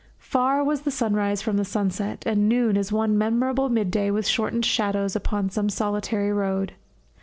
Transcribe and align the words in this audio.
Far 0.17 0.63
was 0.63 0.81
the 0.81 0.89
sunrise 0.89 1.43
from 1.43 1.57
the 1.57 1.63
sunset, 1.63 2.23
and 2.25 2.49
noon 2.49 2.75
is 2.75 2.91
one 2.91 3.19
memorable 3.19 3.69
midday 3.69 4.09
with 4.09 4.25
shortened 4.25 4.65
shadows 4.65 5.15
upon 5.15 5.51
some 5.51 5.69
solitary 5.69 6.33
road. 6.33 6.73